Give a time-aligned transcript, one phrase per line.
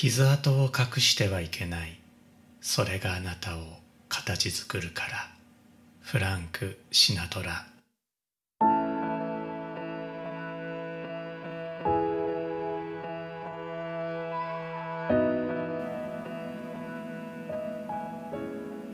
[0.00, 1.98] 傷跡を隠してはいけない。
[2.60, 3.62] それがあなたを
[4.08, 5.28] 形作るから。
[5.98, 7.66] フランク・シナトラ。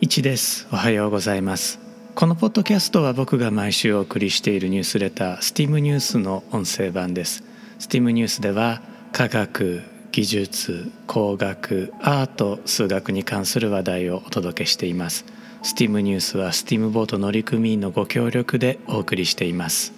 [0.00, 0.66] 一です。
[0.73, 1.80] おはようございます。
[2.14, 7.45] このポッドキャストは僕が毎週お送りしているニュースレタースティームニュースの音声版です。
[7.79, 8.80] スティームニュースでは
[9.12, 9.82] 科学
[10.15, 15.25] 技術工学アート数学に関する話題をお届けしています。
[15.65, 19.93] スティームニュースはスティームボート乗組員のご協力でお送りしています。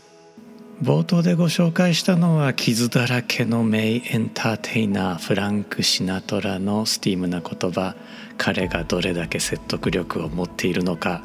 [0.82, 7.94] 冒頭でご紹介したのは傷だらけの名エンターテイナーフランク・シナトラのスティームな言葉。
[8.38, 11.24] 彼がどれだけ説得力を持っているのか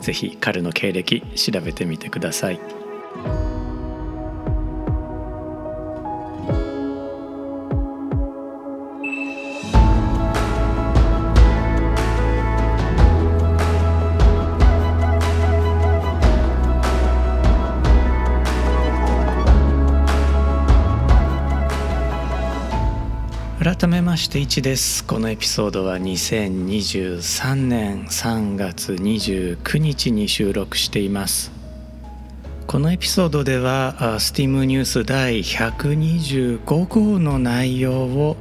[0.00, 3.51] ぜひ彼の経歴調べてみてください。
[24.12, 25.06] まして1です。
[25.06, 31.50] このエピソードは2023年3月29日に収録しています。
[32.66, 38.36] このエピソードではスティームニュース第125号の内容を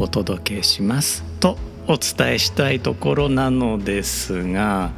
[0.00, 1.22] お届けします。
[1.38, 4.90] とお伝えしたいところなのですが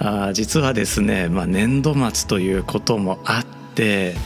[0.00, 4.16] あ実はですね、まあ、年度末ということもあって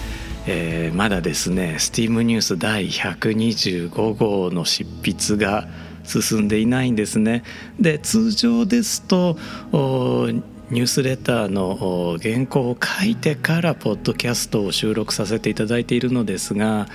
[0.47, 5.69] えー、まだですね STEAM ニュース第125号の執筆が
[6.05, 7.43] 進んでいないんですね。
[7.81, 9.37] で通常ですと
[10.69, 16.89] ニュースレターの原稿を書いてからポッドキャストを収録させていただいているのですが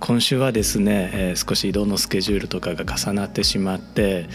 [0.00, 4.26] 今週はですね、少し移動のスケジュールとかが重なってしまって、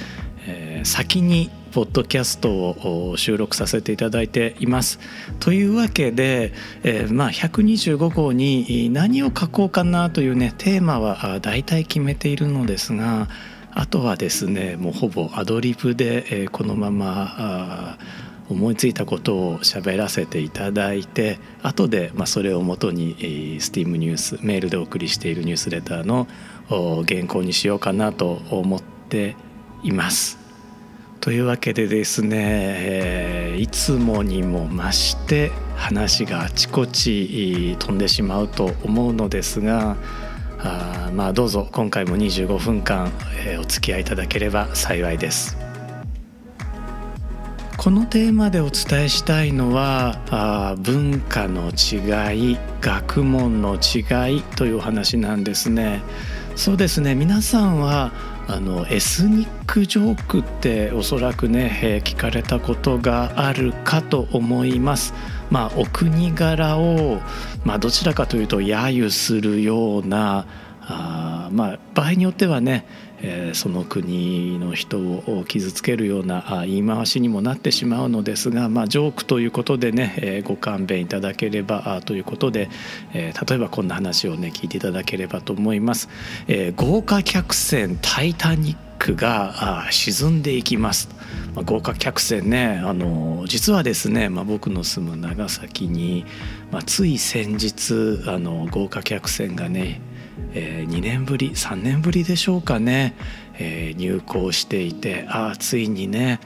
[0.49, 4.99] えー、先にポッドキャストを収録させていただいています。
[5.39, 6.51] というわけで、
[6.83, 13.29] えー、まあ125号に何を書こうかなというねテーマは大体決めているのですが
[13.71, 17.97] あとはですねもうほぼアドリブで、えー、このまま
[18.49, 23.15] 思いついたことを喋らせていただいて後でまあそれをもとに
[23.59, 26.27] STEAM ニュースメールでお送りしているニュースレターの
[27.07, 29.35] 原稿にしようかなと思って
[29.83, 30.38] います。
[31.21, 39.97] というわけでですね、えー、いつもにも増して話があちこち飛んでしまうと思うのですが
[40.59, 43.11] あまあどうぞ今回も25分間、
[43.45, 45.57] えー、お付き合いいただければ幸いです。
[47.77, 56.01] このテーマでお伝えしたいのはあ文化の違い学問の違いというお話なんですね。
[56.57, 58.11] そうですね皆さんは
[58.49, 65.13] あのエスニックジョークっておそらくね、えー、聞かれたことがあるかと思います。
[65.51, 67.21] まあ、お国柄を、
[67.63, 70.47] まあ、どちらかというと揶揄するような
[70.81, 72.87] あまあ場合によってはね
[73.21, 82.69] え、その国の人を傷つけるような言い回しにもなってしまうのですが、まあ、ジョークということでね、え、ご勘弁いただければということで、
[83.13, 86.09] え、例えばこんな話をね聞いていただければと思います。
[86.47, 91.09] え、豪華客船タイタニックが沈んでいきます、
[91.55, 96.25] まあ、豪華客船ねあの実はですね、まあ、僕の住む長崎に、
[96.69, 100.01] まあ、つい先日あの豪華客船がね
[100.53, 103.15] えー、2年ぶり3年ぶりでしょうかね、
[103.55, 106.39] えー、入校していてああついにね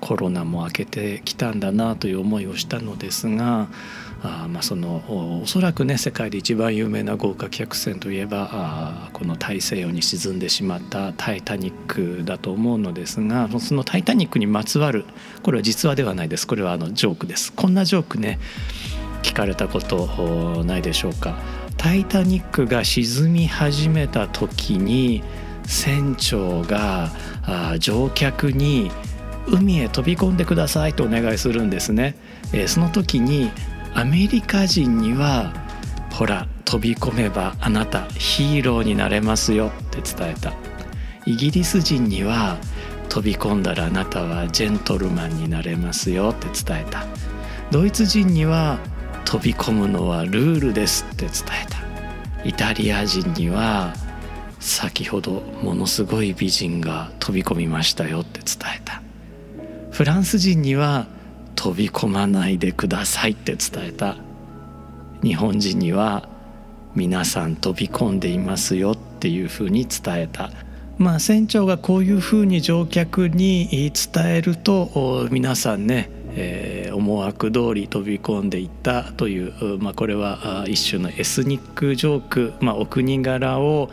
[0.00, 3.68] コロナも明けてきたんだなという思いをしたのですが
[4.22, 15.04] あまあそのおそらくね世界で一番有名な豪華客船といえばあこの大西洋に沈んでしまった「タイタニック」だと思うのですがその「タイタニック」にまつわる
[15.42, 16.46] これは実話ではないです。
[16.46, 17.52] これはあのジョークです。
[17.52, 18.38] こんなジョークね
[19.22, 21.38] 聞かれたことないでしょうか。
[21.80, 25.22] タイタニックが沈み始めた時に
[25.66, 27.10] 船長が
[27.78, 28.90] 乗客に
[29.48, 32.16] 海へ飛び込んでくださいとお願いするんですね。
[32.52, 33.50] えその時に
[33.94, 35.54] アメリカ人には
[36.10, 40.52] ほら飛び込めばあなたヒーローになれますよって伝えた
[41.24, 42.58] イギリス人には
[43.08, 47.06] 飛び込んだらあなたはジェントルマンになれますよって伝えた
[47.70, 48.78] ドイツ人には
[49.24, 51.32] 飛び込むのはルールですって伝
[51.64, 51.78] えた。
[52.48, 53.94] イタリア人には
[54.58, 59.02] 先ほどものすごい美人が飛び込みましたよって伝えた。
[59.90, 61.06] フランス人には
[61.54, 64.16] 飛び込まないでくださいって伝えた。
[65.22, 66.28] 日本人には
[66.94, 70.50] 皆さん飛び込んでいますよっていうふうに伝えた。
[70.98, 83.90] まあ、船長がこういうふうに乗客に伝えると皆さんね、えー、思惑通り飛び込んでいったという、まあ、これは一種のエスニックジョーク、まあ、お国柄を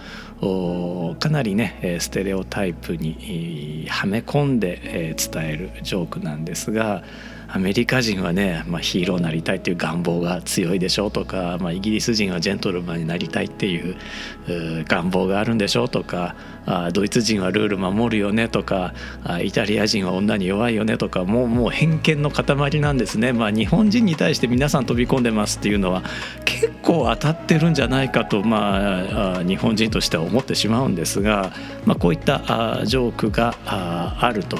[1.19, 7.03] かなりねステレオタイプにはめ込んで伝えるジョークなんですが。
[7.49, 13.95] アメリカ人はね、まあ、ヒーローになりたいっていう願望が強いでしょうとか、まあ、イギリス人はジェントルマンになりたいっていう
[14.85, 16.35] 願望があるんでしょうとか
[16.65, 26.03] あドイツ人はルール守るよねとかあイタリア人は女に弱いよねとかもうもう偏見の塊なんですね、まあ、日本人に対して皆さん飛び込んでますっていうのは
[26.43, 31.53] 結構当たってるんじゃないかと、まあ、日本人としては思ってしまうんですが、
[31.85, 34.59] まあ、こういったジョークがあると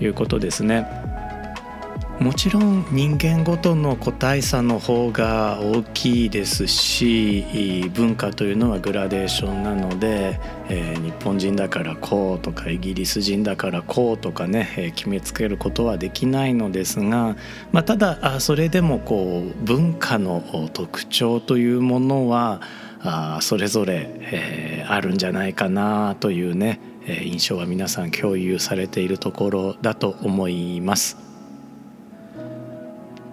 [0.00, 1.17] いうことですね。
[2.20, 17.36] もちろん人間ごとの個体差の方が大きいですし文化というのはグラデーションなので、えー、日本人だからこうとかイギリス人だからこうとかね、えー、決めつけることはできないのですが、
[17.70, 20.42] まあ、ただそれでもこう文化の
[20.72, 22.60] 特徴というものは
[23.00, 31.27] あそれぞれ、えー、あるんじゃないかなというね印象は皆さん共有されているところだと思います。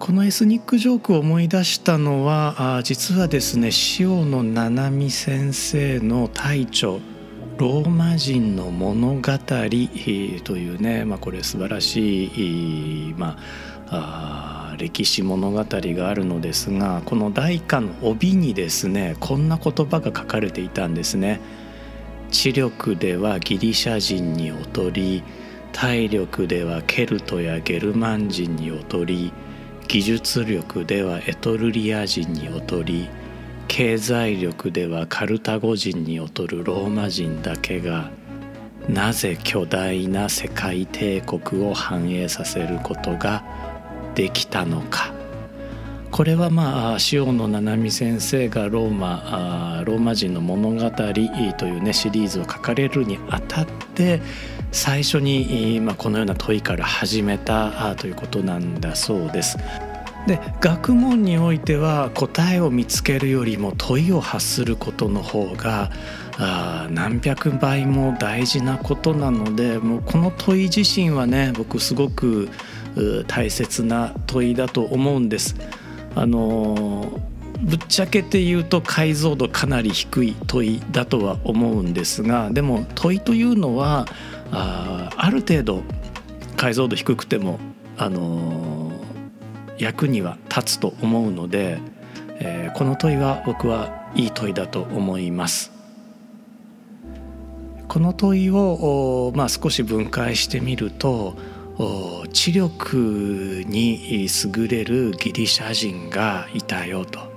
[0.06, 7.00] このエスニックジョークを思い出したのはあ実はですね塩野七海先生の大著
[7.58, 9.20] 「ローマ人の物語」
[10.44, 13.36] というね、まあ、これ素晴らしい、ま
[13.88, 21.40] あ、あ歴史物語があるのですがこの大化の帯にですねこんな言葉が書かれていたんですね。
[22.30, 25.24] 知力ではギリシャ人に劣り
[25.72, 29.32] 体力ではケルトやゲルマン人に劣り
[29.88, 33.08] 技術力ではエトルリア人に劣り
[33.68, 38.10] 経済力ではカルタゴ人に劣るローマ人だけが
[38.88, 43.44] なぜ巨大な世界帝国を繁栄させることが
[44.14, 45.12] できたのか。
[46.12, 54.22] これはまあ塩野七海先生がローマローマ人の物語というねシリーズを書かれるにあたって
[54.72, 59.58] 最初に、まあ、このような問いから始めたということなんだそうです。
[60.26, 65.90] で学問においては答えを見つけるよりも問いを発することの方が
[66.36, 72.48] あ何百倍も大事なことなのでもうこの問い自身はね僕すごく
[73.28, 75.54] 大切な問いだと思うんです。
[76.14, 77.20] あの
[77.60, 84.06] ぶっちゃけて言うと解像度かなり低い問いだとは思うんですがでも問いというのは
[84.52, 85.82] あある程度
[86.56, 87.58] 解像度低くても、
[87.96, 91.78] あのー、役には立つと思うので、
[92.40, 95.72] えー、この問いは僕はいい問いだと思います。
[97.88, 101.36] この問いを、まあ、少し分解してみると
[102.32, 107.35] 知力に優れるギリシャ人がいたよと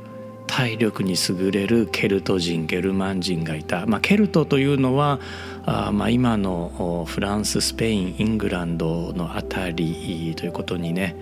[0.50, 5.20] 体力に優れるケルト人ゲルマン人がいた、まあ、ケルトというのは
[5.66, 11.16] あまあ今のフランススペインイングランドの辺りということにね、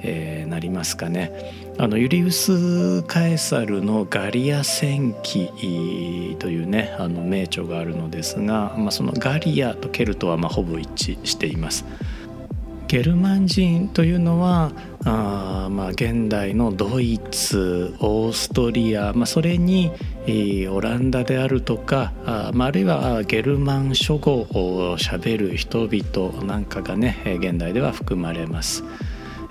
[0.00, 1.32] えー、なりますかね。
[1.78, 11.86] あのユリウス・カエサルのガリア戦記というねあの名著があるのですが、まあ、そのガリアとケルトはまあほぼ一致しています。
[12.94, 14.70] ゲルマン人というのは
[15.04, 19.90] あまあ現代のドイツオーストリア、まあ、それに
[20.28, 28.84] えオランダであるとかあ,、まあ、あるいはゲルマン諸語をしゃべる人々なんかがね現代では含まれます。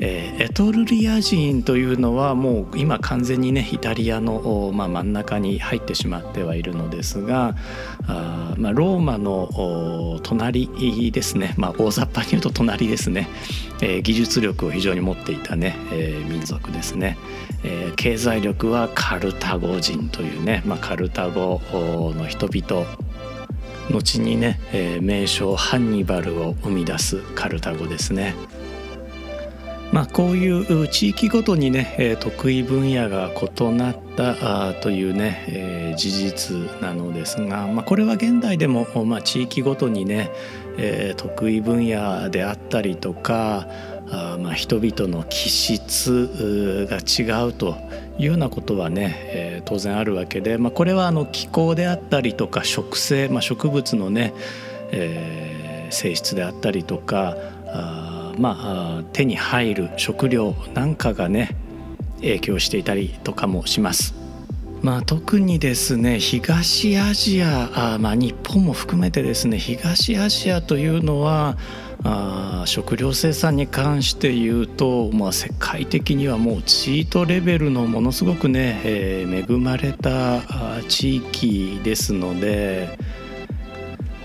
[0.05, 7.55] えー、エトルリア人というのはもう今完全にねイタリアの、まあ、真ん中に入ってしまってはいるのですが
[8.05, 13.29] あ、まあ、ローマの隣ですね、まあ、大雑把に言うと隣ですね、
[13.81, 17.17] えー、技術力を非常に持っていたね、えー、民族ですね、
[17.63, 22.85] えー、経済力はカルタゴ人というね、まあ、カルタゴの人々
[23.89, 28.35] 後にね、えー、名称ハンニバルを生み出すカルタゴですね。
[29.93, 40.31] まあ、こういう地域ごとにね得意分野が異なったというね、事実なのですが、まあ、これは現代でも、まあ、地域ごとにね、
[41.15, 43.67] 得意分野であったりとか
[44.39, 47.77] まあ人々の気質が違うと
[48.17, 54.33] いうようなことはね、当然あるわけで、まあ、これはあの気候であったりとか植生、まあ、植物のね、
[54.91, 57.35] えー、性質であったりとか
[57.67, 58.02] あ
[58.37, 61.55] まあ、手に入る食料なんかがね
[62.17, 64.15] 影響していたりとかもします。
[64.81, 71.57] まあ、特にですね東アジアあ、まあ、日本も含めてですね東アジアというのは
[72.03, 80.41] あ食料生産に関して言うと、まあ、世界的にはもうチートレベルのものすごくね、えー、恵まれた
[80.89, 82.97] 地域ですので。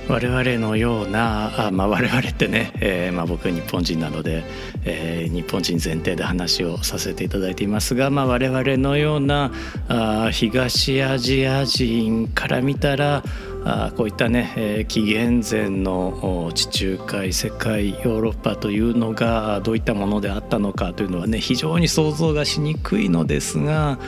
[0.09, 4.43] 我々のようなあ、まあ、我々ってね、えーまあ、僕日本人なので、
[4.85, 9.53] えー、日本人前提で話をさせていただいていますが、まあ、我々のような
[9.89, 13.23] あ東アジア人から見たら
[13.65, 23.99] あこういったね、えー、紀元前の地中海世界ヨーロッパというのがどういったものであったのかというのはね非常に想像がしにくいのですが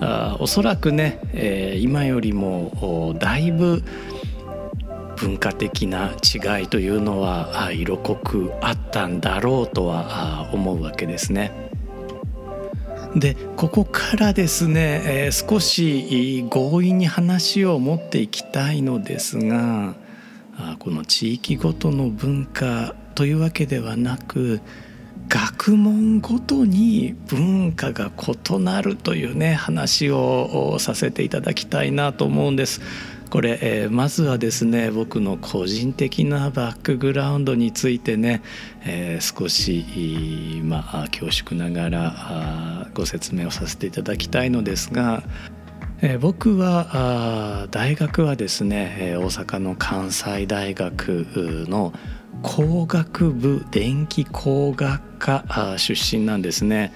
[0.00, 3.82] あおそらくね、えー、今よりもだいぶ
[5.16, 11.52] 文化的な違いというのは色濃くあったんだろうとは思うわけですね。
[13.14, 19.94] でここからですね、えー、少し強引に話を持っていきたいのですが
[20.78, 24.60] この地域ごとの文化というわけではなく
[25.28, 32.80] 学問ごとに文化が異なるというね話をさせていただきたいなと思うんです。
[33.30, 38.42] これ、えー、まずはですね僕の個人的なバックグラウンドについてね、
[38.84, 45.22] えー、少し、まあ、恐縮ながらご説明をさせていただきたいのですが、
[46.00, 51.26] えー、僕は大学はですね大阪の関西大学
[51.68, 51.92] の
[52.42, 56.92] 工学部電気工学科出身なんですね。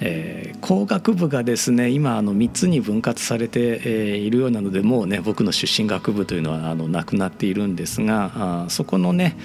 [0.00, 8.32] えー、工学部がですね今あの3つに分割されて、えー、いるようなのでもうね僕の出身学部というのはあのなくなっているんですが
[8.64, 9.36] あそこのね、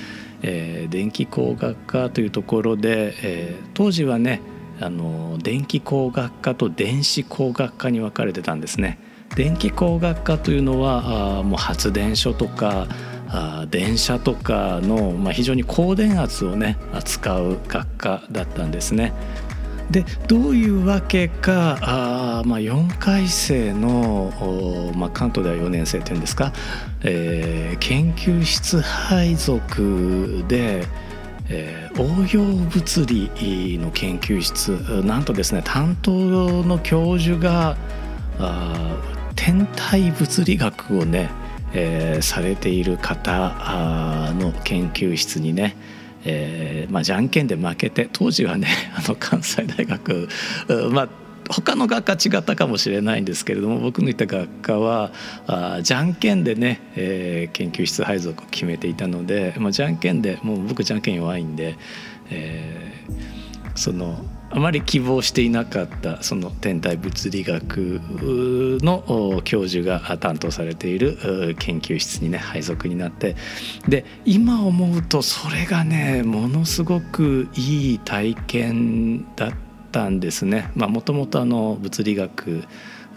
[0.41, 4.41] えー、電気工学科というところで、えー、当時はね
[4.82, 8.98] あの電気工学科と電子工学科に分かれてたんですね。
[9.36, 12.88] 電気工学科というのはあもう発電所とか
[13.27, 19.13] あ電車とかの、まあ、非常に高電圧をね扱う学科だったんですね。
[19.91, 26.53] でどういうわけかあ、まあ、4回生の、まあ、関東では4年生っていうんですか、
[27.03, 30.86] えー、研究室配属で、
[31.50, 34.69] えー、応用物理の研究室
[35.03, 37.75] なんとですね担当の教授が
[38.38, 38.96] あ
[39.36, 41.31] 天体物理学をね、
[41.74, 43.50] えー、されている方
[44.38, 45.75] の研究室にね
[46.25, 50.27] えーまあ、じゃんけんで負けて当時はね あの関西大学
[50.91, 51.09] まあ
[51.49, 55.11] 他の学科違ったかもしれないんですけれども僕のいた学科は
[55.47, 61.75] あじゃんけんでね、えー、研究室配属を決めていたので、まあ、じゃんけんでもう僕じゃんけん弱いんで、
[62.29, 68.01] えー、そのあまり希望していなかったその天体物理学
[68.82, 73.36] の教授が担当されている研究室にね配属になって
[73.88, 79.53] で今思うとそれがねものすごくいい体験だっ
[79.91, 80.72] たんですね。
[80.75, 82.63] もともと物理学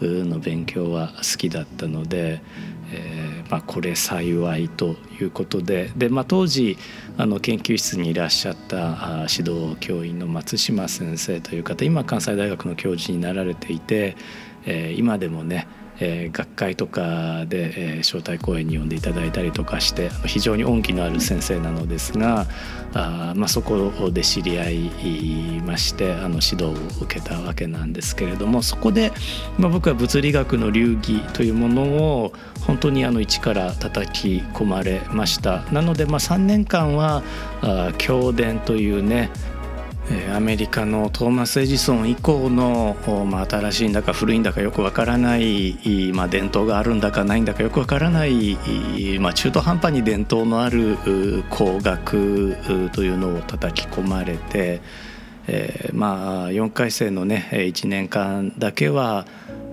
[0.00, 2.42] の勉強は好きだったので、
[2.92, 6.78] えーまあ、これ幸いということでで、まあ、当時
[7.18, 14.16] あの研究室にいらっしゃった指導教員の松島先生という方今関西大学の教授になられていて、
[14.64, 15.66] えー、今でもね
[16.00, 22.46] えー、学会とかで、えー、招待講演に呼んでいただいたりとかして非常に恩義のある先生なのですが
[22.94, 26.72] あ、まあ、そこで知り合いましてあの指導を
[27.02, 29.12] 受けたわけなんですけれどもそこで、
[29.58, 32.32] まあ、僕は物理学の流儀というものを
[32.66, 35.62] 本当にあの一から叩き込まれました。
[35.72, 37.22] なのでまあ3年間は
[37.60, 39.30] あ教伝というね
[40.34, 48.58] アメリカのトーマス・エジソン以降の、まあ、新しいんだか古いんだかよくわからない、まあ、伝統があるんだかないんだかよくわからない、
[49.20, 50.98] まあ、中途半端に伝統のある
[51.50, 52.56] 工学
[52.92, 54.80] というのを叩き込まれて、
[55.46, 59.26] えー、まあ4回生のね1年間だけは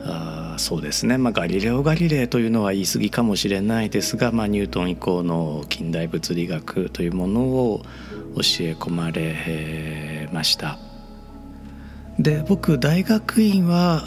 [0.03, 7.81] あそうですね、まあ、ガリレオ・ガリレイというのは言い過ぎかもしれないですが、まあ、ニュートン以降の近代物理学というものを
[8.35, 10.77] 教え込まれました。
[12.19, 14.03] で僕大学院は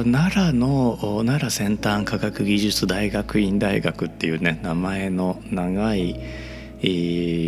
[0.00, 0.96] あ奈良の
[1.26, 6.18] 奈良先端科学技術大学院大学っていうね名前の長い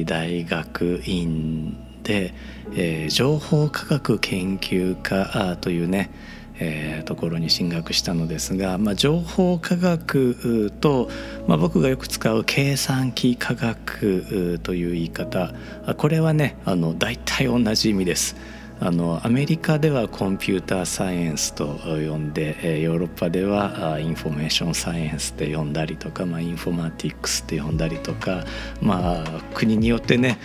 [0.05, 2.35] 大学院で、
[2.77, 6.11] えー、情報科学研究科というね
[6.59, 11.09] えー、ところに進学したのですが、まあ、情報科学と、
[11.47, 15.53] まあ、僕がよく使う計算機科学という言い方
[15.97, 18.37] これはねあの大体同じ意味です。
[18.81, 28.45] あのアメリカでは computer science と呼んでヨーロッパでは information science って呼んだりとか、まあ、 informatics って呼んだりとか、
[28.83, 30.39] まあ、国によってね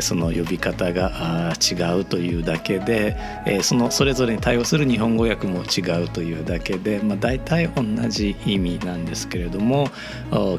[0.00, 3.16] その呼び方が違うというだけで
[3.62, 9.88] そのそれぞれに対応する日本語訳も違うというだけで、まあ、大体同じ意味なんですけれども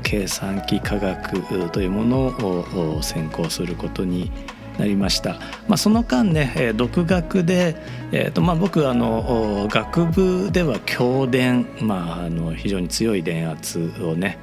[0.01, 4.31] 計算機科学というものを専攻することに
[4.77, 5.33] なりました、
[5.67, 7.75] まあ、その間ね、えー、独学で、
[8.11, 14.37] えーとまあ、僕あの学部では教電、まあ、あの非常に強い電圧をね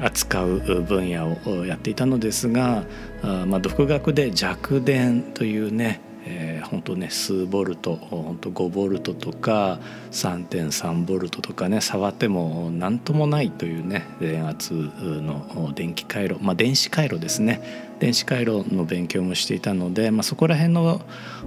[0.00, 2.84] 扱う分野をやっていたのですが
[3.22, 9.78] あ、まあ、独学で弱電というねえー、本当ね数ボルト本当5ボルトとか
[10.10, 17.88] 3.3ボルトとかね触っても何ともないというね電圧の電気回路まあ電子回路ですね。
[17.98, 21.00] 電子回路の勉強もしていたので、まあ、そこら辺の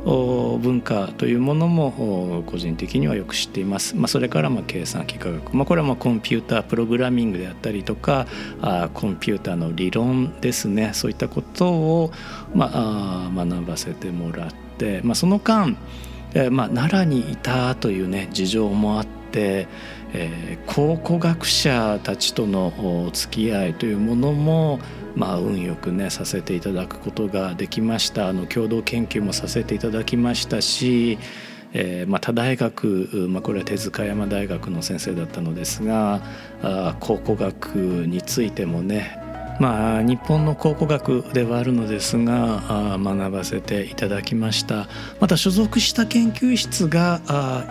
[0.03, 3.95] 文化というものも個人的にはよく知っています。
[3.95, 8.27] まあ、それからまあ計算機科学、まあ、これはまあコンピュータープログラミングであったりとか
[8.61, 10.91] あコンピューターの理論ですね。
[10.93, 12.11] そういったことを
[12.53, 14.70] まあ学ばせてもらって、
[15.03, 15.77] まあ、その間、
[16.33, 19.67] えー、まあ奈良にいたというね事情もあって、
[20.13, 22.73] えー、考古学者たちとの
[23.05, 24.79] お付き合いというものも
[25.15, 28.29] まあ、運よくねさせていただくことができました。
[28.29, 31.17] あの共同研究もさせていただきましたし、
[31.73, 36.21] えーまあ、他大学、まあ、これは手塚山大学の先生だったのですが
[36.99, 39.20] 考古学についてもね
[39.61, 44.87] まあ、日本の考古学ではあるのですが学ばせていただきました
[45.19, 47.21] また所属した研究室が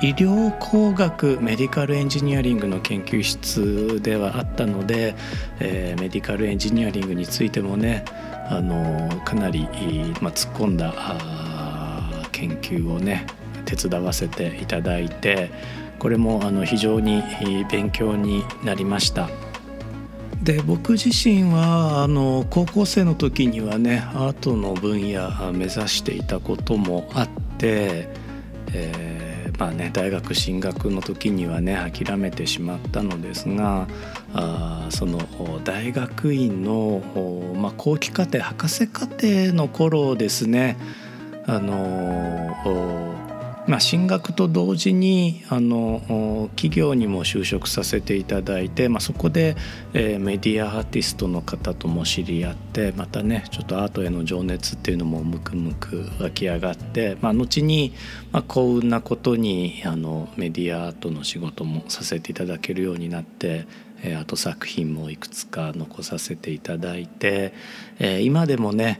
[0.01, 5.17] 医療工学メディカルエンジニアリングの研究室ではあったので、
[5.59, 8.05] えー、メディカルエンジニアリングについてもね
[8.49, 9.63] あのかなり、
[10.21, 10.95] まあ、突っ込んだ
[12.31, 13.27] 研究をね
[13.65, 15.51] 手伝わせていただいて
[15.99, 17.21] これもあの非常に
[17.69, 19.50] 勉強になりました。
[20.43, 27.29] で僕自身はあの高校生の時にはねアートの分野目指していたこともあっ
[27.59, 28.09] て、
[28.73, 33.87] えー、まあね大学進学の時にはね諦めてしまったのですが
[34.33, 35.19] あその
[35.63, 37.03] 大学院の、
[37.57, 40.79] まあ、後期課程博士課程の頃ですね
[41.47, 43.30] あの
[43.67, 49.57] まあ、進学と同時にあの企業にも就職させていただいて、まあ、そこで、
[49.93, 57.93] えー、メディアアーティストの方とも知り合ってまたねちょっとアートへの情熱っていうのもムクムク湧き上がって、まあ、後に、
[58.33, 63.67] まあ、幸運なことにあのメディアアートの仕事もさせていただけるようになって。
[64.03, 67.53] えー、あと作品もいくつか残させていただいて、
[67.99, 68.99] えー、今でもね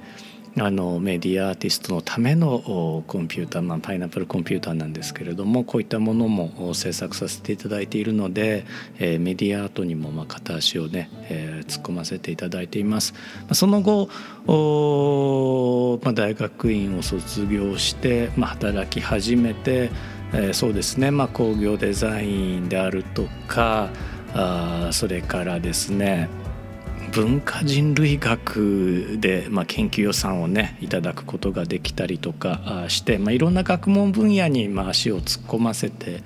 [0.59, 8.65] あのメディアアーティストのためのコンピューター、まあ、パイナップルコンピューターなんですけれどもこういったものも制作させていただいているので、
[8.99, 13.15] えー、メディアアートにもまあ片足をね、えー、突っ込ませていただいています。
[13.53, 14.09] その後
[16.03, 19.91] まあ、大学院を卒業して、まあ、働き始めて、
[20.33, 23.91] えー、そうですね、まあ、工業デザインであるとか
[24.35, 26.29] あそれからですね
[27.13, 36.23] 文化人類学で、まあ、研究予算をねいただくことができたりとかして、まあ、いろんな学問分野に、まあ、足を突っ込ませて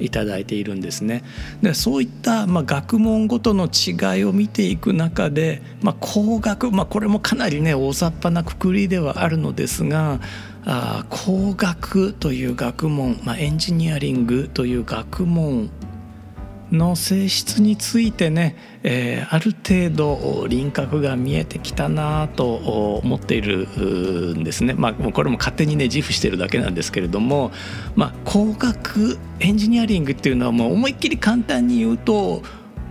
[0.00, 1.24] いただいているんですね。
[1.60, 10.20] でそういった、まあ、学問ごとの違いを見ていく中で、まあ、工学、まあ、これもかなりね大雑把なくくりではあるのですが
[10.64, 15.70] あ工学という学問、まあ、エンジニアリングという学問
[16.72, 22.54] の性質についてね、えー、ある程度輪郭が見えてきたなと
[23.02, 23.68] 思っている
[24.36, 24.74] んですね。
[24.74, 27.52] まあ、これも勝手にね自負してるだけなんですけれども、
[27.96, 32.42] まあ、工学エンジニアリングっていうのはもう思いっきり簡単に言うと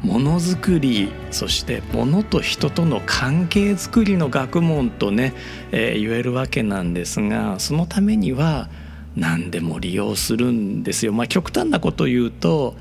[0.04, 5.34] ものづくりそしてものと人との関係づくりの学問とね、
[5.72, 8.70] えー、言えるわけなんですがそのためには
[9.16, 11.12] 何でも利用するんですよ。
[11.12, 12.76] まあ、極端なこと言うと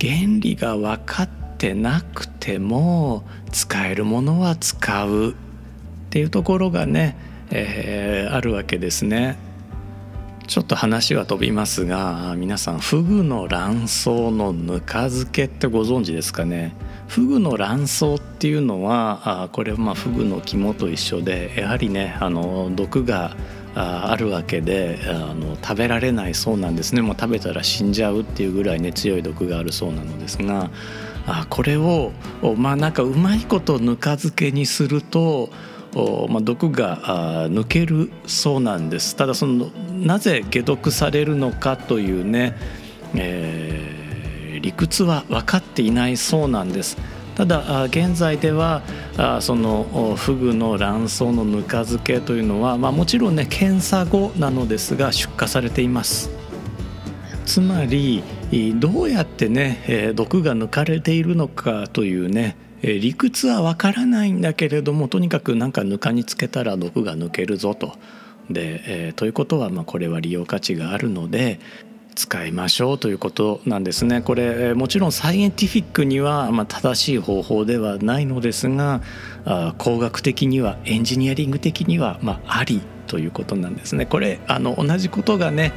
[0.00, 5.34] 原理が分かってなくても使えるものは使うっ
[6.08, 7.16] ていうところがね、
[7.50, 9.36] えー、あるわけですね。
[10.46, 16.74] ちょっと話は飛びますが皆さんフグの卵巣のぬか漬けってご存知ですかね？
[17.06, 23.36] フグの卵巣っていうのはあこれはまあフグの肝と一緒でやはりねあの毒が
[23.74, 30.70] あるわけであの食べられないそうなんですねもう食べたら死んじゃうっていうぐらいね強い毒があるそうなのですが
[31.26, 32.12] あこれを
[32.56, 35.50] まあなんかうまいことぬか漬けにすると
[36.28, 42.54] まあ、毒が抜けるそうなんですただそのなぜ解毒されるのかというね、
[43.14, 46.96] えー、理屈は分かっていないそうなんです。
[47.40, 48.82] ただ現在では
[49.40, 56.28] そのフグの卵巣のぬか漬けというのは、まあ、もちろんね検査後なのですが出荷されています
[57.46, 58.22] つまり
[58.78, 67.96] どうやってね毒が抜かれているのかというね理屈はわからないんだけれどもとにかくなんかぬかにつけたら毒が抜けるぞと。
[68.50, 71.60] で、えー、ということはまあこれは利用価値があるので
[72.20, 74.20] 使いましょうということなんですね。
[74.20, 79.00] これもちろんサイエンティフィックにはま正しい方法ではないのですが
[79.78, 84.04] 工学的にはエンジニアリング的にはまありということなんですね。
[84.04, 85.72] これあの同じことがね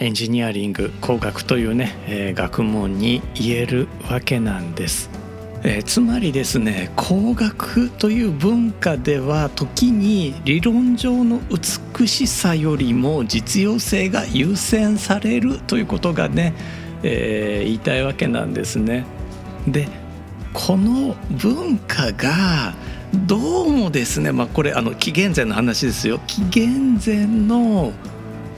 [0.00, 5.19] エンジニアリング工学というね、えー、学問に言えるわけなんです。
[5.62, 11.40] えー、つまりですね工学という文化では時に理論上の
[11.98, 16.54] 美しさよりも実用性が優先されるということがね、
[17.02, 19.04] えー、言いたいわけなんですね。
[19.68, 19.88] で
[20.52, 22.74] この文化が
[23.14, 27.92] どうもですねまあこれあの紀元前の話ですよ紀元前の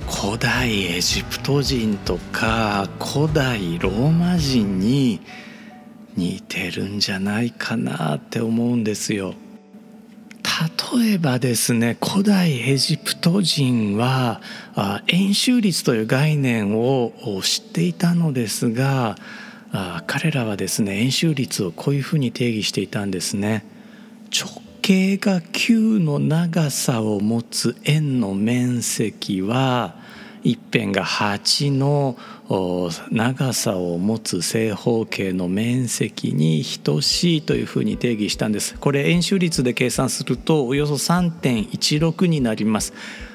[0.08, 5.20] 古代エジプト人とか古代ローマ人に
[6.16, 9.34] 似てるんじゃないかなって思うんですよ。
[10.94, 14.40] 例えばですね古代エジプト人は
[15.06, 19.16] 円周率という概念を知っていたのですが
[20.06, 23.64] 彼らはですね円周率をこういうふうに定義していたんですね。
[24.30, 29.94] 直径が9の長さを持つ円の面積は
[30.44, 32.16] 一辺が8の
[33.10, 42.92] 長さを持つ正方形の面積に等しいというふうに定義したんですこれ円周率で計算するとおよそ3.16になります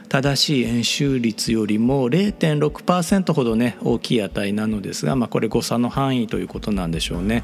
[0.09, 7.43] 正しい円周率よりも0.6%ほどね大きい値なのですが、まあ、これ誤差の範囲ということなんでしょうね。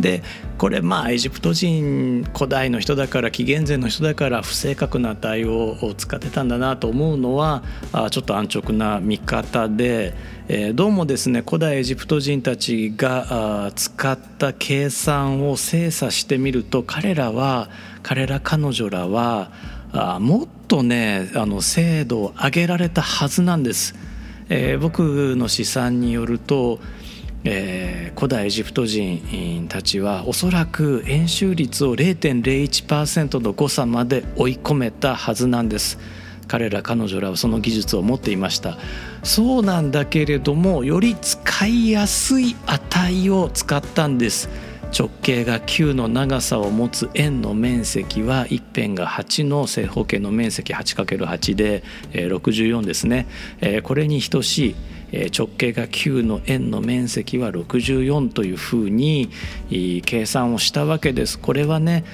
[0.00, 0.22] で
[0.58, 7.62] これまあエジプト人古代の人だから紀元前の人だから不正確な値を使ってたんだなと思うのは
[8.10, 10.14] ちょっと安直な見方で
[10.74, 17.68] どうもですね古代エジプト人たちが使った計算を精査してみると彼らは
[18.02, 19.50] 彼ら彼女らは
[20.20, 23.94] もっとねあの精度を上げられたはずなんです。
[24.48, 26.78] えー、僕の試算によると
[27.48, 35.98] えー、古代エジプト人たちはおそらく円周率を0.01%の誤差まで追い込めたはずなんです。
[36.48, 38.78] 彼ら彼女らはその技術を持っていました。
[39.22, 44.48] そうなんだけれどもより使いやすい値を使ったんです。
[44.96, 53.28] 直径が9の長さを持つ円の面積は一辺が8の正方形の面積 8×8 で64ですね。
[53.84, 54.74] これに等しい
[55.12, 59.30] 直径が9の円の面積は64というふうに
[60.04, 61.38] 計算をしたわけです。
[61.38, 62.04] これはね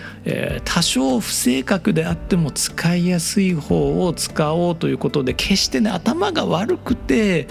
[0.65, 7.49] 多少不正確であっても使いやすい方を使おうということで決してね頭が悪くて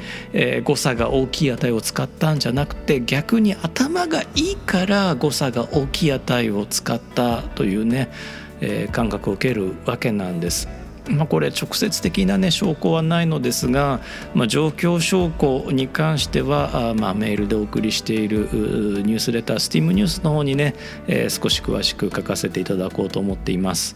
[0.64, 8.10] 誤差が大きい値を使ったんじゃなくて逆に頭がいいから誤差が大きい値を使ったというね
[8.92, 10.81] 感覚を受けるわけなんです。
[11.12, 14.00] まあ、これ直接的な、ね、証拠はないのですが、
[14.34, 20.76] まあ、状況証拠に関してはあ、まあ、メールでお送りしているニュースレタースティームニュースの方にね、
[21.08, 23.96] えー、少し詳しく書かせていただこうと思っています。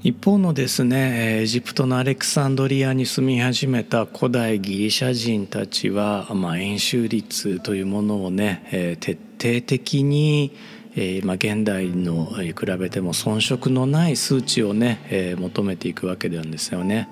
[0.00, 9.18] 一方のですねエジプトのアレクサンドリアに住み始めた古代ギリシャ人たちは、まあ、円周率というものをね、えー、徹
[9.60, 10.54] 底的に
[11.00, 17.08] えー、まあ、現代の比べても遜色のない数値をね、えー、求めていくわけなんですよね。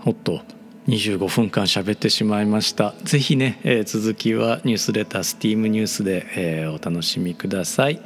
[0.00, 0.42] ほっと
[0.86, 2.92] 25分間喋ってしまいました。
[3.04, 8.02] ぜひね、えー、続きはニュースレタースティームニュースで、えお楽しみください。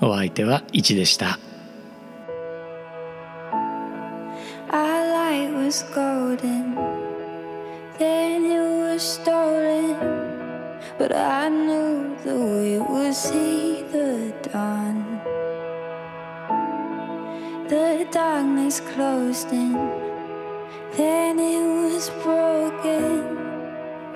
[0.00, 1.38] お相手は1でした。
[7.98, 10.21] THELLIGHT
[11.02, 15.18] But I knew that we would see the dawn.
[17.68, 19.72] The darkness closed in,
[20.96, 23.36] then it was broken.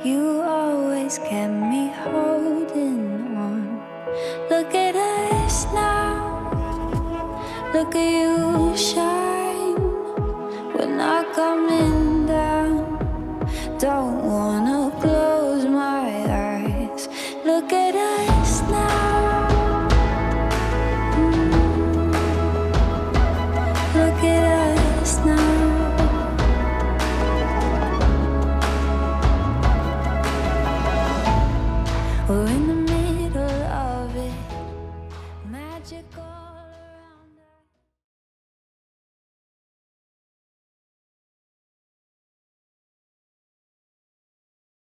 [0.05, 3.83] You always kept me holding on.
[4.49, 6.22] Look at us now,
[7.75, 9.75] look at you shine.
[10.72, 14.65] We're not coming down, don't wanna.